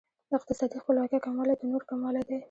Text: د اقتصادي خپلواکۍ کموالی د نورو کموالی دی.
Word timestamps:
د 0.29 0.31
اقتصادي 0.39 0.77
خپلواکۍ 0.83 1.17
کموالی 1.25 1.55
د 1.57 1.61
نورو 1.71 1.85
کموالی 1.91 2.21
دی. 2.27 2.37